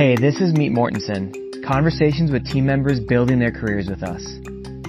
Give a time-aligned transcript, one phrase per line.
[0.00, 1.62] Hey, this is Meet Mortenson.
[1.62, 4.24] Conversations with team members building their careers with us.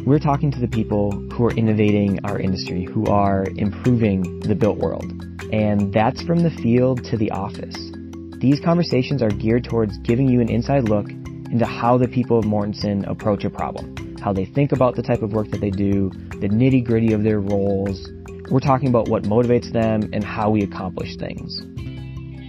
[0.06, 4.78] We're talking to the people who are innovating our industry, who are improving the built
[4.78, 5.04] world.
[5.52, 7.76] And that's from the field to the office.
[8.40, 12.46] These conversations are geared towards giving you an inside look into how the people of
[12.46, 16.10] Mortenson approach a problem, how they think about the type of work that they do,
[16.40, 18.10] the nitty gritty of their roles.
[18.50, 21.64] We're talking about what motivates them and how we accomplish things.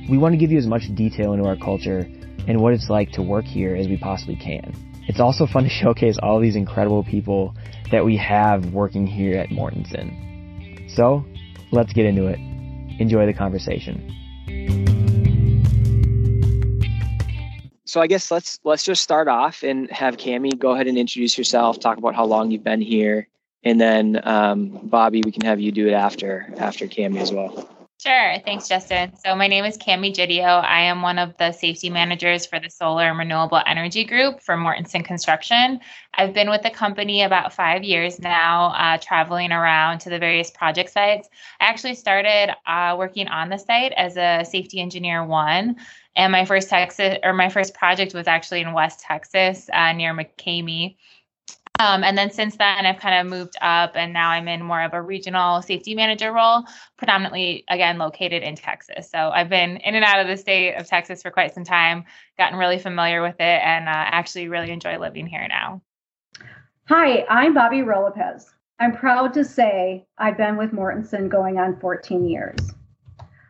[0.08, 2.06] We want to give you as much detail into our culture
[2.46, 4.74] and what it's like to work here as we possibly can.
[5.08, 7.54] It's also fun to showcase all these incredible people
[7.90, 10.90] that we have working here at Mortenson.
[10.90, 11.24] So,
[11.70, 12.38] let's get into it.
[12.98, 14.12] Enjoy the conversation.
[17.92, 21.36] So I guess let's let's just start off and have Cami go ahead and introduce
[21.36, 23.28] yourself, talk about how long you've been here,
[23.64, 27.68] and then um, Bobby, we can have you do it after after Cami as well.
[28.02, 28.34] Sure.
[28.44, 29.14] Thanks, Justin.
[29.14, 30.64] So, my name is Cami Gidio.
[30.64, 34.56] I am one of the safety managers for the Solar and Renewable Energy Group for
[34.56, 35.78] Mortenson Construction.
[36.14, 40.50] I've been with the company about five years now, uh, traveling around to the various
[40.50, 41.28] project sites.
[41.60, 45.76] I actually started uh, working on the site as a safety engineer one.
[46.16, 50.12] And my first Texas or my first project was actually in West Texas uh, near
[50.12, 50.96] McCamey.
[51.82, 54.82] Um, and then since then, I've kind of moved up, and now I'm in more
[54.82, 56.62] of a regional safety manager role,
[56.96, 59.10] predominantly again located in Texas.
[59.10, 62.04] So I've been in and out of the state of Texas for quite some time,
[62.38, 65.82] gotten really familiar with it, and uh, actually really enjoy living here now.
[66.84, 68.44] Hi, I'm Bobby Rolopez.
[68.78, 72.60] I'm proud to say I've been with Mortenson going on 14 years.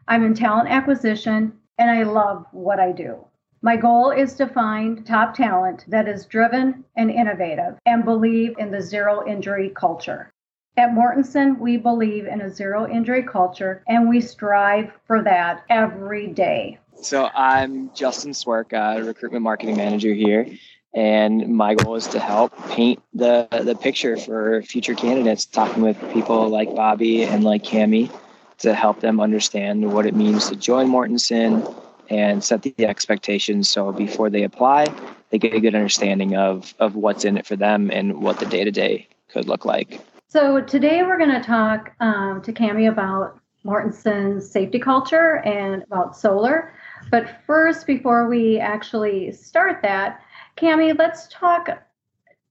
[0.08, 3.26] I'm in talent acquisition, and I love what I do.
[3.64, 8.72] My goal is to find top talent that is driven and innovative and believe in
[8.72, 10.32] the zero injury culture.
[10.76, 16.26] At Mortenson, we believe in a zero injury culture and we strive for that every
[16.26, 16.80] day.
[17.00, 20.44] So, I'm Justin Swerk, uh, recruitment marketing manager here,
[20.92, 25.96] and my goal is to help paint the, the picture for future candidates, talking with
[26.12, 28.12] people like Bobby and like Cami
[28.58, 31.76] to help them understand what it means to join Mortenson
[32.08, 34.86] and set the expectations so before they apply,
[35.30, 38.46] they get a good understanding of, of what's in it for them and what the
[38.46, 40.00] day to day could look like.
[40.28, 46.16] So, today we're going to talk um, to Cami about Mortenson's safety culture and about
[46.16, 46.72] solar.
[47.10, 50.20] But first, before we actually start that,
[50.56, 51.68] Cami, let's talk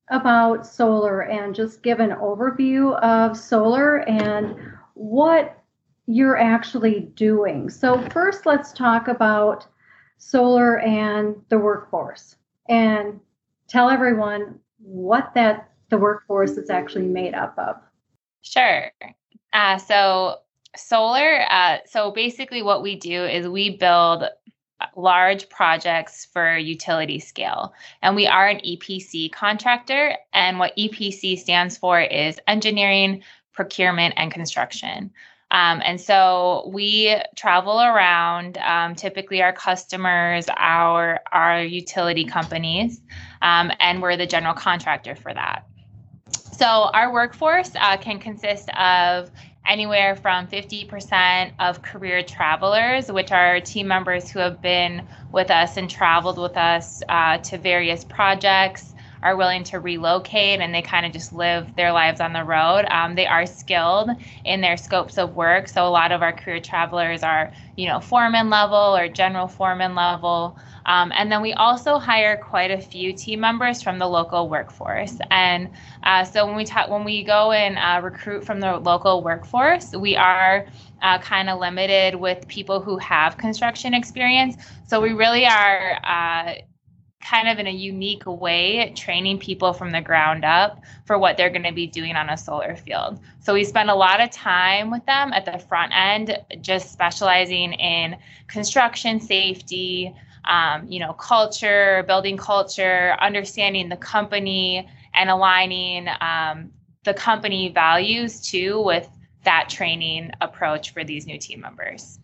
[0.10, 4.56] about solar and just give an overview of solar and
[4.94, 5.61] what
[6.08, 7.70] you're actually doing.
[7.70, 9.68] So, first, let's talk about
[10.18, 12.36] solar and the workforce
[12.70, 13.20] and
[13.68, 17.76] tell everyone what that the workforce is actually made up of.
[18.42, 18.92] Sure.
[19.54, 20.38] Uh, so,
[20.76, 24.26] solar, uh, so basically, what we do is we build
[24.96, 27.74] large projects for utility scale.
[28.02, 30.16] And we are an EPC contractor.
[30.34, 33.24] And what EPC stands for is engineering,
[33.54, 35.12] procurement, and construction.
[35.52, 38.58] Um, and so we travel around.
[38.58, 43.02] Um, typically, our customers, our our utility companies,
[43.42, 45.68] um, and we're the general contractor for that.
[46.58, 49.30] So our workforce uh, can consist of
[49.68, 55.78] anywhere from 50% of career travelers, which are team members who have been with us
[55.78, 58.91] and traveled with us uh, to various projects
[59.24, 62.86] are willing to relocate and they kind of just live their lives on the road.
[62.90, 64.10] Um, they are skilled
[64.46, 65.68] in their scopes of work.
[65.68, 69.96] So a lot of our career travelers are, you know, foreman level or general foreman
[69.96, 70.58] level.
[70.86, 75.18] Um, and then we also hire quite a few team members from the local workforce.
[75.30, 75.70] And
[76.04, 79.92] uh, so when we talk, when we go and uh, recruit from the local workforce,
[79.92, 80.66] we are
[81.04, 84.56] uh, kind of limited with people who have construction experience.
[84.88, 86.54] So we really are uh,
[87.22, 91.50] kind of in a unique way training people from the ground up for what they're
[91.50, 93.20] going to be doing on a solar field.
[93.40, 97.74] So we spend a lot of time with them at the front end, just specializing
[97.74, 98.18] in
[98.48, 100.14] construction safety,
[100.46, 106.72] um, you know, culture, building culture, understanding the company, and aligning um,
[107.04, 109.08] the company values too with
[109.44, 112.20] that training approach for these new team members.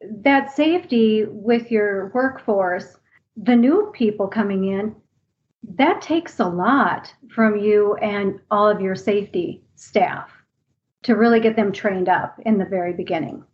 [0.00, 2.96] That safety with your workforce
[3.42, 4.94] the new people coming in,
[5.76, 10.30] that takes a lot from you and all of your safety staff
[11.02, 13.44] to really get them trained up in the very beginning.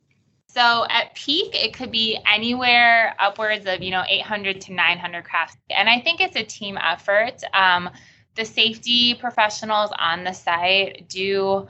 [0.46, 5.56] So at peak, it could be anywhere upwards of you know 800 to 900 crafts,
[5.70, 7.42] and I think it's a team effort.
[7.52, 7.90] Um,
[8.36, 11.66] the safety professionals on the site do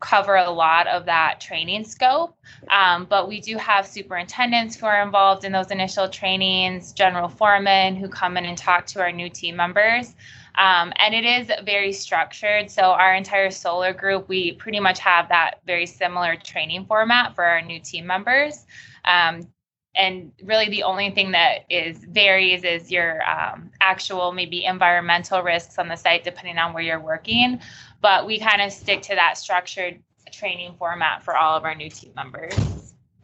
[0.00, 2.36] cover a lot of that training scope.
[2.70, 7.96] Um, but we do have superintendents who are involved in those initial trainings, general foremen
[7.96, 10.14] who come in and talk to our new team members.
[10.56, 12.70] Um, and it is very structured.
[12.70, 17.44] So, our entire solar group, we pretty much have that very similar training format for
[17.44, 18.66] our new team members.
[19.04, 19.42] Um,
[19.94, 25.78] and really, the only thing that is varies is your um, actual maybe environmental risks
[25.78, 27.60] on the site, depending on where you're working.
[28.00, 30.00] But we kind of stick to that structured
[30.32, 32.78] training format for all of our new team members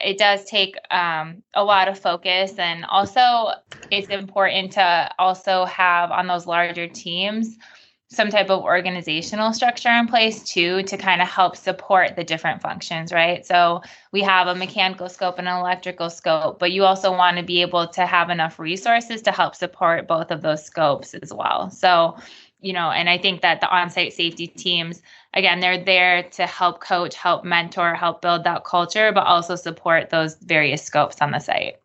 [0.04, 3.48] it does take um, a lot of focus and also
[3.90, 7.56] it's important to also have on those larger teams
[8.14, 12.62] some type of organizational structure in place too to kind of help support the different
[12.62, 13.82] functions right so
[14.12, 17.60] we have a mechanical scope and an electrical scope but you also want to be
[17.60, 22.16] able to have enough resources to help support both of those scopes as well so
[22.60, 25.02] you know and i think that the on-site safety teams
[25.34, 30.10] again, they're there to help coach, help mentor, help build that culture, but also support
[30.10, 31.76] those various scopes on the site.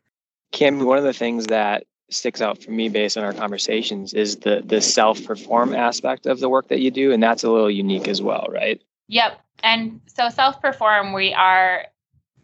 [0.52, 4.38] Kim, one of the things that sticks out for me based on our conversations is
[4.38, 8.08] the the self-perform aspect of the work that you do and that's a little unique
[8.08, 8.82] as well, right?
[9.08, 9.40] Yep.
[9.64, 11.86] And so self-perform we are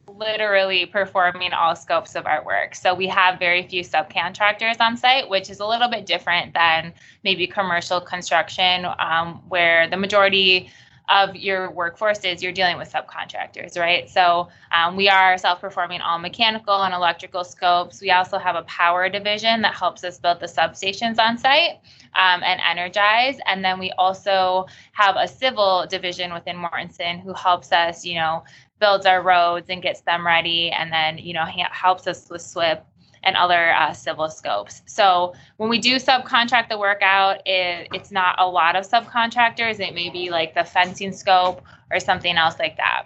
[0.07, 2.75] literally performing all scopes of our work.
[2.75, 6.93] So we have very few subcontractors on site, which is a little bit different than
[7.23, 10.69] maybe commercial construction, um, where the majority
[11.09, 14.09] of your workforce is you're dealing with subcontractors, right?
[14.09, 18.01] So um, we are self performing all mechanical and electrical scopes.
[18.01, 21.79] We also have a power division that helps us build the substations on site
[22.15, 23.37] um, and energize.
[23.45, 28.43] And then we also have a civil division within Mortenson who helps us, you know,
[28.79, 32.41] builds our roads and gets them ready and then, you know, ha- helps us with
[32.41, 32.81] SWPPP
[33.25, 34.81] and other uh, civil scopes.
[34.85, 39.79] So when we do subcontract the work out, it, it's not a lot of subcontractors.
[39.79, 41.61] It may be like the fencing scope
[41.91, 43.05] or something else like that.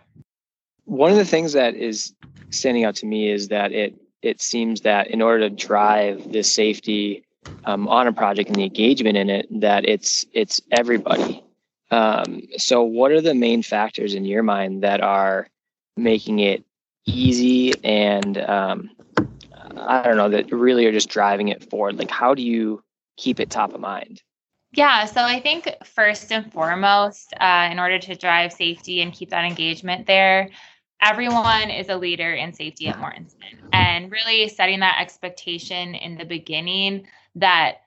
[0.86, 2.14] One of the things that is
[2.50, 6.44] standing out to me is that it it seems that in order to drive the
[6.44, 7.24] safety
[7.64, 11.44] um, on a project and the engagement in it, that it's it's everybody.
[11.92, 15.48] Um, so, what are the main factors in your mind that are
[15.98, 16.64] making it
[17.06, 18.90] easy and um,
[19.88, 21.98] I don't know, that really are just driving it forward?
[21.98, 22.84] Like, how do you
[23.18, 24.22] keep it top of mind?
[24.72, 29.32] Yeah, so I think first and foremost, uh, in order to drive safety and keep
[29.32, 30.50] that engagement there,
[31.02, 33.58] everyone is a leader in safety at Mortenson.
[33.74, 37.78] And really setting that expectation in the beginning that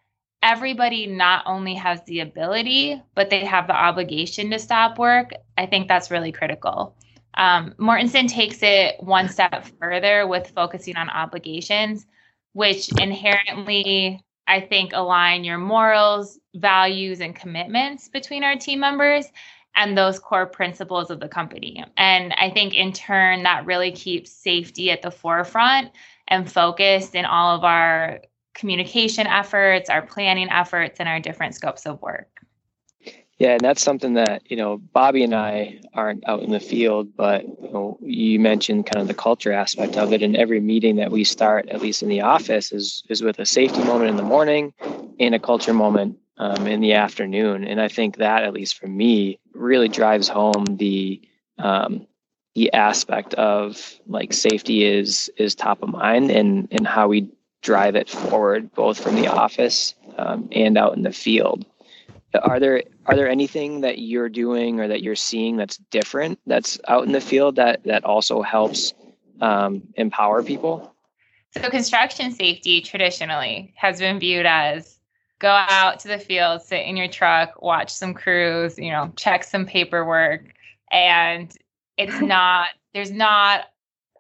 [0.43, 5.67] everybody not only has the ability, but they have the obligation to stop work, I
[5.67, 6.97] think that's really critical.
[7.35, 12.07] Um, Mortenson takes it one step further with focusing on obligations,
[12.53, 19.27] which inherently, I think, align your morals, values, and commitments between our team members
[19.75, 21.83] and those core principles of the company.
[21.97, 25.93] And I think in turn, that really keeps safety at the forefront
[26.29, 28.21] and focused in all of our
[28.55, 32.29] communication efforts, our planning efforts, and our different scopes of work.
[33.43, 37.17] Yeah, and that's something that you know Bobby and I aren't out in the field,
[37.17, 40.23] but you, know, you mentioned kind of the culture aspect of it.
[40.23, 43.45] And every meeting that we start, at least in the office, is is with a
[43.45, 44.73] safety moment in the morning
[45.19, 47.65] and a culture moment um, in the afternoon.
[47.65, 51.21] And I think that, at least for me, really drives home the
[51.59, 52.07] um,
[52.55, 57.29] the aspect of like safety is is top of mind and and how we
[57.61, 61.67] drive it forward, both from the office um, and out in the field.
[62.41, 66.79] Are there are there anything that you're doing or that you're seeing that's different that's
[66.89, 68.95] out in the field that that also helps
[69.41, 70.95] um, empower people?
[71.51, 74.99] So construction safety traditionally has been viewed as
[75.39, 79.45] go out to the field, sit in your truck, watch some crews, you know, check
[79.45, 80.55] some paperwork,
[80.91, 81.55] and
[81.99, 83.65] it's not there's not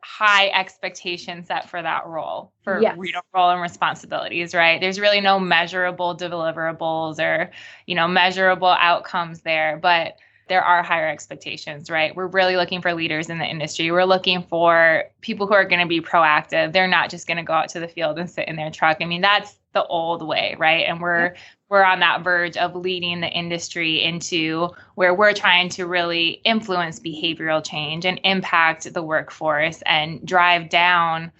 [0.02, 2.98] high expectations set for that role for yes.
[3.32, 4.80] role and responsibilities right?
[4.80, 7.50] There's really no measurable deliverables or
[7.86, 10.16] you know measurable outcomes there but
[10.48, 12.14] there are higher expectations right?
[12.16, 13.92] We're really looking for leaders in the industry.
[13.92, 16.72] We're looking for people who are going to be proactive.
[16.72, 18.96] They're not just going to go out to the field and sit in their truck.
[19.00, 20.84] I mean that's the old way right?
[20.88, 21.36] And we're
[21.72, 27.00] we're on that verge of leading the industry into where we're trying to really influence
[27.00, 31.32] behavioral change and impact the workforce and drive down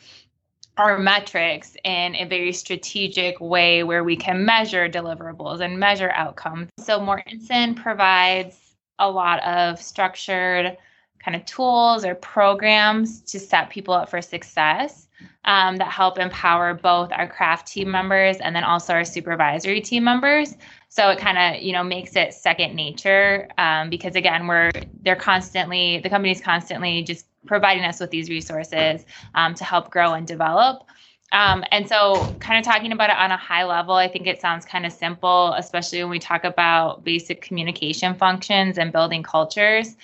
[0.78, 6.70] our metrics in a very strategic way where we can measure deliverables and measure outcomes.
[6.78, 8.56] So Mortenson provides
[8.98, 10.78] a lot of structured
[11.22, 15.08] kind of tools or programs to set people up for success
[15.44, 20.04] um, that help empower both our craft team members and then also our supervisory team
[20.04, 20.54] members.
[20.88, 24.70] So it kind of you know makes it second nature um, because again we're
[25.02, 30.12] they're constantly the company's constantly just providing us with these resources um, to help grow
[30.12, 30.84] and develop.
[31.32, 34.40] Um, and so, kind of talking about it on a high level, I think it
[34.40, 39.96] sounds kind of simple, especially when we talk about basic communication functions and building cultures.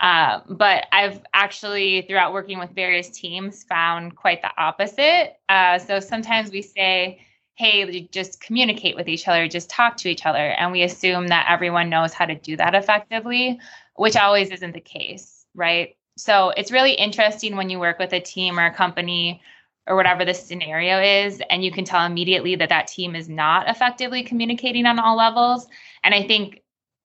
[0.00, 5.36] Uh, but I've actually, throughout working with various teams, found quite the opposite.
[5.48, 7.20] Uh, so sometimes we say,
[7.56, 10.38] hey, just communicate with each other, just talk to each other.
[10.38, 13.58] And we assume that everyone knows how to do that effectively,
[13.96, 15.96] which always isn't the case, right?
[16.16, 19.42] So it's really interesting when you work with a team or a company
[19.88, 23.68] or whatever the scenario is, and you can tell immediately that that team is not
[23.68, 25.66] effectively communicating on all levels.
[26.04, 26.62] And I think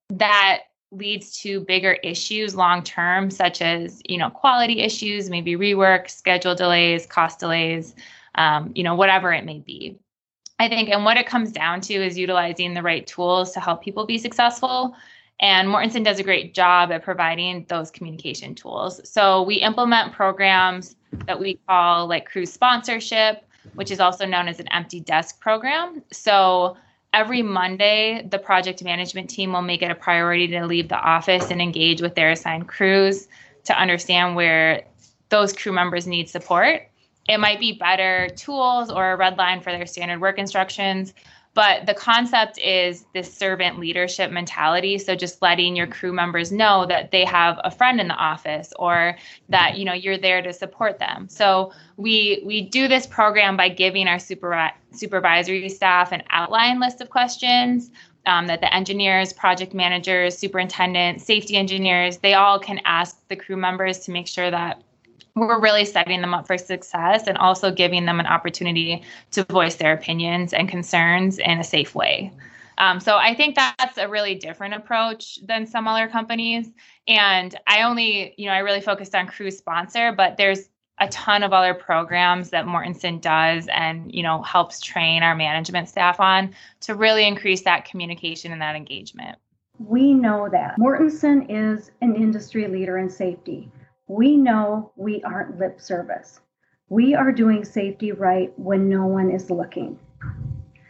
[0.10, 6.10] that leads to bigger issues long term, such as you know quality issues, maybe rework,
[6.10, 7.96] schedule delays, cost delays,
[8.36, 9.98] um, you know whatever it may be.
[10.60, 13.84] I think, and what it comes down to is utilizing the right tools to help
[13.84, 14.96] people be successful.
[15.40, 19.02] And Mortenson does a great job at providing those communication tools.
[19.10, 20.96] So we implement programs
[21.26, 26.04] that we call like crew sponsorship, which is also known as an empty desk program.
[26.12, 26.78] So
[27.14, 31.52] every Monday, the project management team will make it a priority to leave the office
[31.52, 33.28] and engage with their assigned crews
[33.66, 34.84] to understand where
[35.30, 36.82] those crew members need support.
[37.30, 41.14] It might be better tools or a red line for their standard work instructions,
[41.54, 44.98] but the concept is this servant leadership mentality.
[44.98, 48.74] So just letting your crew members know that they have a friend in the office
[48.80, 49.18] or
[49.50, 51.28] that you know you're there to support them.
[51.30, 57.02] So we we do this program by giving our super, supervisory staff an outline list
[57.02, 57.92] of questions.
[58.26, 63.58] Um, that the engineers, project managers, superintendents, safety engineers, they all can ask the crew
[63.58, 64.82] members to make sure that
[65.36, 69.76] we're really setting them up for success and also giving them an opportunity to voice
[69.76, 72.32] their opinions and concerns in a safe way.
[72.78, 76.72] Um, so I think that's a really different approach than some other companies.
[77.08, 81.44] And I only, you know, I really focused on crew sponsor, but there's a ton
[81.44, 86.54] of other programs that Mortenson does and, you know, helps train our management staff on
[86.82, 89.38] to really increase that communication and that engagement.
[89.80, 93.70] We know that Mortenson is an industry leader in safety
[94.14, 96.40] we know we aren't lip service.
[96.88, 99.98] We are doing safety right when no one is looking.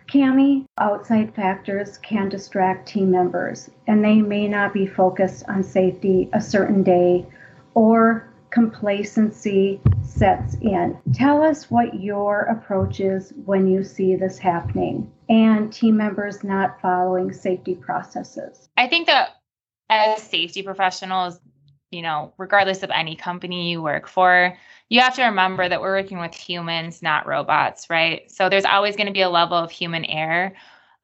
[0.07, 6.29] Cami, outside factors can distract team members, and they may not be focused on safety
[6.33, 7.25] a certain day
[7.75, 10.97] or complacency sets in.
[11.13, 16.81] Tell us what your approach is when you see this happening and team members not
[16.81, 18.67] following safety processes.
[18.75, 19.29] I think that
[19.89, 21.39] as safety professionals,
[21.93, 24.57] you know, regardless of any company you work for,
[24.89, 28.29] you have to remember that we're working with humans, not robots, right?
[28.31, 30.53] So there's always going to be a level of human error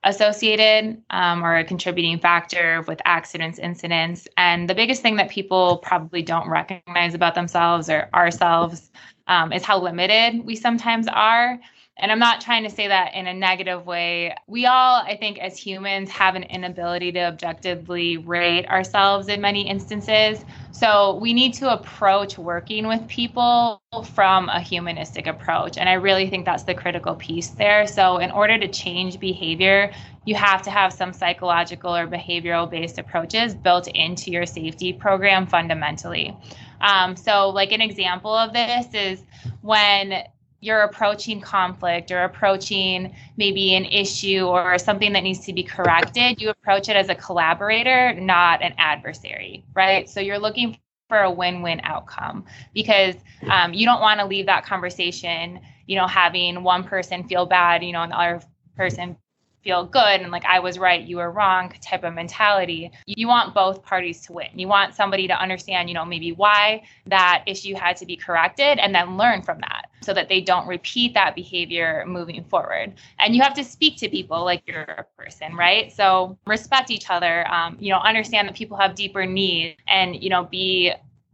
[0.03, 4.27] associated um, or a contributing factor with accidents, incidents.
[4.37, 8.91] And the biggest thing that people probably don't recognize about themselves or ourselves
[9.27, 11.59] um, is how limited we sometimes are.
[11.99, 14.33] And I'm not trying to say that in a negative way.
[14.47, 19.67] We all, I think, as humans, have an inability to objectively rate ourselves in many
[19.67, 20.43] instances.
[20.71, 23.81] So we need to approach working with people
[24.13, 25.77] from a humanistic approach.
[25.77, 27.85] And I really think that's the critical piece there.
[27.85, 29.91] So, in order to change behavior,
[30.25, 35.47] you have to have some psychological or behavioral based approaches built into your safety program
[35.47, 36.37] fundamentally.
[36.81, 39.23] Um, so, like an example of this is
[39.61, 40.23] when
[40.61, 46.41] you're approaching conflict or approaching maybe an issue or something that needs to be corrected,
[46.41, 50.09] you approach it as a collaborator, not an adversary, right?
[50.09, 53.15] So you're looking for a win-win outcome because
[53.49, 57.83] um, you don't want to leave that conversation, you know, having one person feel bad,
[57.83, 58.41] you know, and the other
[58.75, 59.17] person
[59.63, 62.91] feel good and like I was right, you were wrong type of mentality.
[63.05, 64.47] You want both parties to win.
[64.55, 68.79] You want somebody to understand, you know, maybe why that issue had to be corrected
[68.79, 72.93] and then learn from that so that they don't repeat that behavior moving forward.
[73.19, 75.91] And you have to speak to people like you're a person, right?
[75.91, 80.29] So respect each other, um, you know, understand that people have deeper needs and, you
[80.29, 80.93] know, be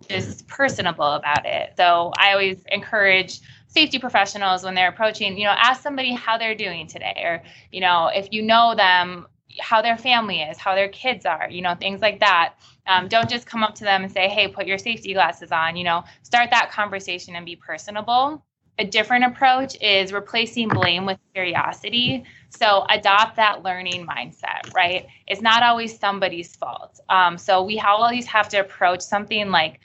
[0.10, 1.74] just personable about it.
[1.77, 3.39] So I always encourage
[3.75, 7.82] safety professionals when they're approaching, you know, ask somebody how they're doing today, or, you
[7.82, 9.27] know, if you know them,
[9.60, 12.55] how their family is, how their kids are, you know, things like that.
[12.88, 15.75] Um, don't just come up to them and say, hey, put your safety glasses on,
[15.75, 18.44] you know, start that conversation and be personable.
[18.79, 22.25] A different approach is replacing blame with curiosity.
[22.50, 25.05] So adopt that learning mindset, right?
[25.27, 27.00] It's not always somebody's fault.
[27.10, 29.79] Um, so we always have to approach something like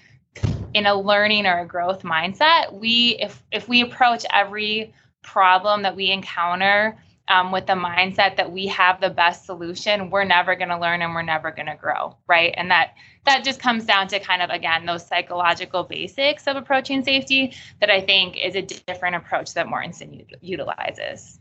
[0.74, 5.96] in a learning or a growth mindset, we if if we approach every problem that
[5.96, 6.98] we encounter
[7.28, 11.00] um, with the mindset that we have the best solution, we're never going to learn
[11.00, 12.52] and we're never going to grow, right?
[12.56, 17.04] And that that just comes down to kind of again those psychological basics of approaching
[17.04, 21.38] safety that I think is a different approach that Mortenson u- utilizes.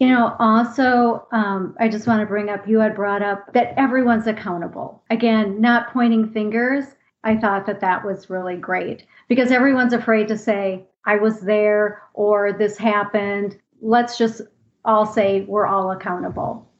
[0.00, 3.74] You know, also, um, I just want to bring up you had brought up that
[3.78, 5.02] everyone's accountable.
[5.08, 6.84] Again, not pointing fingers.
[7.24, 12.02] I thought that that was really great because everyone's afraid to say, I was there
[12.14, 13.58] or this happened.
[13.80, 14.42] Let's just
[14.84, 16.70] all say we're all accountable.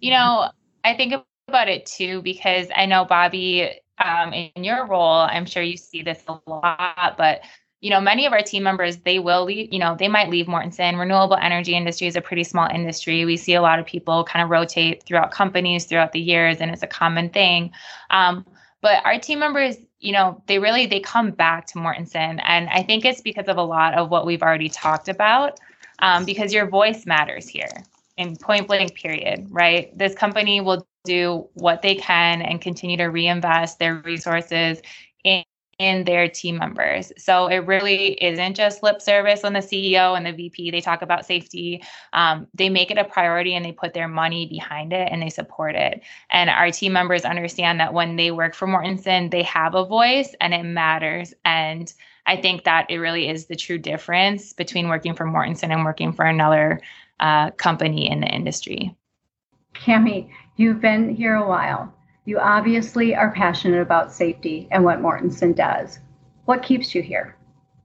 [0.00, 0.50] You know,
[0.84, 1.14] I think
[1.48, 3.70] about it too because I know Bobby,
[4.02, 7.42] um, in your role, I'm sure you see this a lot, but
[7.80, 10.46] you know, many of our team members, they will leave, you know, they might leave
[10.46, 10.98] Mortenson.
[10.98, 13.24] Renewable energy industry is a pretty small industry.
[13.24, 16.70] We see a lot of people kind of rotate throughout companies throughout the years, and
[16.70, 17.72] it's a common thing.
[18.10, 18.44] Um,
[18.82, 22.40] but our team members, you know, they really they come back to Mortenson.
[22.44, 25.60] And I think it's because of a lot of what we've already talked about,
[25.98, 27.70] um, because your voice matters here
[28.16, 29.96] in point blank period, right?
[29.96, 34.80] This company will do what they can and continue to reinvest their resources
[35.24, 35.42] in
[35.80, 37.10] in their team members.
[37.16, 41.00] So it really isn't just lip service when the CEO and the VP they talk
[41.00, 41.82] about safety.
[42.12, 45.30] Um, they make it a priority and they put their money behind it and they
[45.30, 46.02] support it.
[46.28, 50.34] And our team members understand that when they work for Mortenson, they have a voice
[50.38, 51.32] and it matters.
[51.46, 51.90] And
[52.26, 56.12] I think that it really is the true difference between working for Mortenson and working
[56.12, 56.82] for another
[57.20, 58.94] uh, company in the industry.
[59.74, 61.94] Cami, you've been here a while.
[62.30, 65.98] You obviously are passionate about safety and what Mortenson does.
[66.44, 67.34] What keeps you here?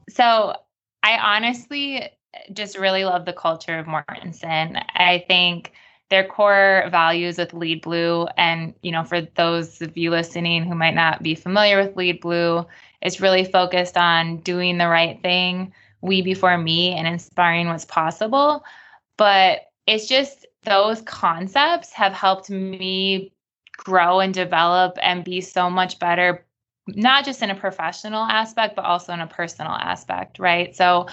[0.07, 0.55] So,
[1.01, 2.07] I honestly
[2.53, 4.79] just really love the culture of Mortenson.
[4.93, 5.71] I think
[6.11, 10.75] their core values with Lead Blue, and you know, for those of you listening who
[10.75, 12.67] might not be familiar with Lead Blue,
[13.01, 18.63] it's really focused on doing the right thing, we before me, and inspiring what's possible.
[19.17, 23.31] But it's just those concepts have helped me
[23.85, 26.45] grow and develop and be so much better
[26.87, 31.07] not just in a professional aspect but also in a personal aspect right so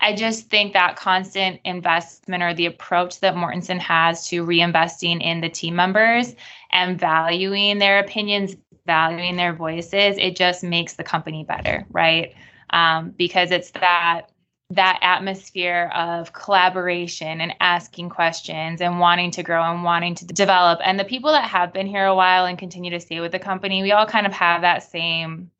[0.00, 5.40] I just think that constant investment or the approach that Mortenson has to reinvesting in
[5.40, 6.36] the team members
[6.70, 12.32] and valuing their opinions, valuing their voices, it just makes the company better, right?
[12.70, 14.28] Um, because it's that
[14.70, 20.78] that atmosphere of collaboration and asking questions and wanting to grow and wanting to develop.
[20.84, 23.38] And the people that have been here a while and continue to stay with the
[23.38, 25.50] company, we all kind of have that same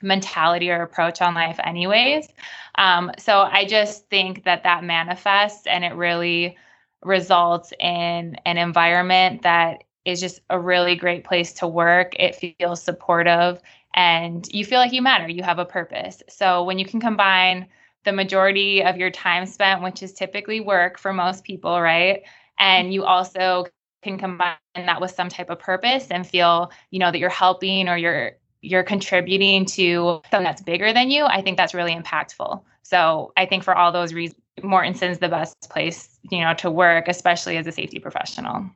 [0.00, 2.28] mentality or approach on life, anyways.
[2.76, 6.56] Um, so I just think that that manifests and it really
[7.04, 12.12] results in an environment that is just a really great place to work.
[12.18, 13.60] It feels supportive
[13.94, 16.22] and you feel like you matter, you have a purpose.
[16.28, 17.66] So when you can combine
[18.04, 22.22] the majority of your time spent, which is typically work for most people, right?
[22.58, 23.66] And you also
[24.02, 27.88] can combine that with some type of purpose and feel, you know, that you're helping
[27.88, 28.32] or you're
[28.64, 31.24] you're contributing to something that's bigger than you.
[31.24, 32.62] I think that's really impactful.
[32.82, 37.08] So I think for all those reasons, Mortenson's the best place, you know, to work,
[37.08, 38.70] especially as a safety professional.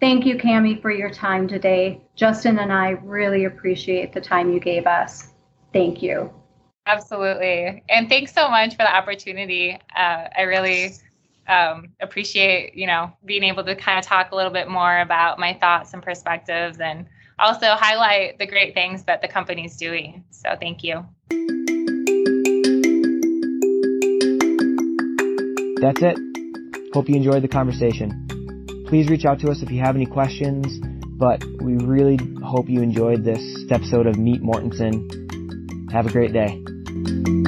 [0.00, 2.00] Thank you, Cami, for your time today.
[2.16, 5.28] Justin and I really appreciate the time you gave us.
[5.72, 6.32] Thank you.
[6.86, 7.84] Absolutely.
[7.88, 9.78] And thanks so much for the opportunity.
[9.94, 10.92] Uh, I really
[11.46, 15.38] um, appreciate, you know, being able to kind of talk a little bit more about
[15.38, 17.06] my thoughts and perspectives and
[17.38, 20.24] also highlight the great things that the company's doing.
[20.30, 21.04] So thank you.
[25.80, 26.16] That's it.
[26.94, 28.84] Hope you enjoyed the conversation.
[28.86, 30.78] Please reach out to us if you have any questions,
[31.18, 35.90] but we really hope you enjoyed this episode of Meet Mortenson.
[35.90, 36.62] Have a great day.
[36.94, 37.41] Thank you.